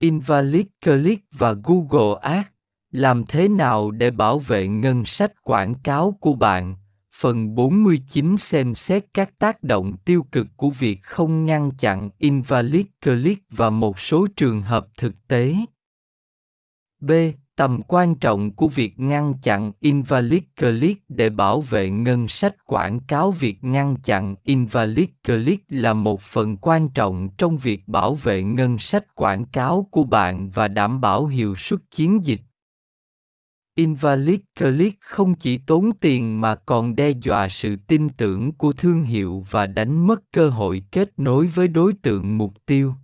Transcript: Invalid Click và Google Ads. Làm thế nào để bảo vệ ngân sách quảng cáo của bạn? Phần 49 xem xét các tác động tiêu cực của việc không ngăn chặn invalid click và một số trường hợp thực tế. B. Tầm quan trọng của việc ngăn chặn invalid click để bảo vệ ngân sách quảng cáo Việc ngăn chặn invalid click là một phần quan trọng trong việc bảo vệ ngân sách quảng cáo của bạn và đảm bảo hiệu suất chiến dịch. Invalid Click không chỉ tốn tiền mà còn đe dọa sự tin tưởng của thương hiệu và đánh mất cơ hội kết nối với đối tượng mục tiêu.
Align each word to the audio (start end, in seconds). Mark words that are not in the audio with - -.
Invalid 0.00 0.66
Click 0.84 1.24
và 1.32 1.52
Google 1.64 2.20
Ads. 2.22 2.48
Làm 2.90 3.24
thế 3.26 3.48
nào 3.48 3.90
để 3.90 4.10
bảo 4.10 4.38
vệ 4.38 4.68
ngân 4.68 5.04
sách 5.04 5.32
quảng 5.42 5.74
cáo 5.74 6.16
của 6.20 6.34
bạn? 6.34 6.76
Phần 7.14 7.54
49 7.54 8.36
xem 8.36 8.74
xét 8.74 9.04
các 9.14 9.38
tác 9.38 9.62
động 9.62 9.96
tiêu 10.04 10.26
cực 10.32 10.46
của 10.56 10.70
việc 10.70 11.02
không 11.02 11.44
ngăn 11.44 11.70
chặn 11.78 12.10
invalid 12.18 12.86
click 13.04 13.42
và 13.50 13.70
một 13.70 14.00
số 14.00 14.26
trường 14.36 14.62
hợp 14.62 14.86
thực 14.96 15.14
tế. 15.28 15.54
B. 17.00 17.10
Tầm 17.58 17.82
quan 17.88 18.14
trọng 18.14 18.50
của 18.50 18.68
việc 18.68 19.00
ngăn 19.00 19.34
chặn 19.42 19.72
invalid 19.80 20.42
click 20.60 21.04
để 21.08 21.30
bảo 21.30 21.60
vệ 21.60 21.90
ngân 21.90 22.28
sách 22.28 22.64
quảng 22.64 23.00
cáo 23.00 23.30
Việc 23.30 23.64
ngăn 23.64 23.96
chặn 24.02 24.34
invalid 24.44 25.08
click 25.26 25.64
là 25.68 25.92
một 25.92 26.20
phần 26.20 26.56
quan 26.56 26.88
trọng 26.88 27.28
trong 27.38 27.58
việc 27.58 27.88
bảo 27.88 28.14
vệ 28.14 28.42
ngân 28.42 28.78
sách 28.78 29.14
quảng 29.14 29.44
cáo 29.44 29.88
của 29.90 30.04
bạn 30.04 30.50
và 30.50 30.68
đảm 30.68 31.00
bảo 31.00 31.26
hiệu 31.26 31.54
suất 31.56 31.80
chiến 31.90 32.24
dịch. 32.24 32.40
Invalid 33.74 34.40
Click 34.58 35.00
không 35.00 35.34
chỉ 35.34 35.58
tốn 35.58 35.90
tiền 36.00 36.40
mà 36.40 36.54
còn 36.54 36.96
đe 36.96 37.10
dọa 37.10 37.48
sự 37.48 37.76
tin 37.86 38.08
tưởng 38.08 38.52
của 38.52 38.72
thương 38.72 39.02
hiệu 39.02 39.44
và 39.50 39.66
đánh 39.66 40.06
mất 40.06 40.22
cơ 40.32 40.48
hội 40.48 40.82
kết 40.90 41.12
nối 41.16 41.46
với 41.46 41.68
đối 41.68 41.92
tượng 41.92 42.38
mục 42.38 42.66
tiêu. 42.66 42.94